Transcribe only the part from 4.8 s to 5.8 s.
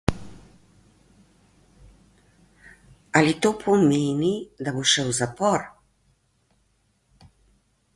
šel v zapor?